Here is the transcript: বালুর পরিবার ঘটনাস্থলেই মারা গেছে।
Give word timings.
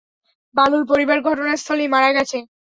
বালুর 0.55 0.83
পরিবার 0.91 1.17
ঘটনাস্থলেই 1.27 1.91
মারা 1.93 2.09
গেছে। 2.17 2.37